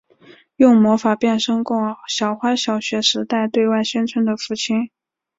[0.55, 4.89] 用魔法变身过小花小学时代对外宣称的父亲。